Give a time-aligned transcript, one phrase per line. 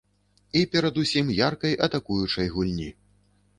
[0.61, 2.91] І перадусім яркай атакуючай гульні.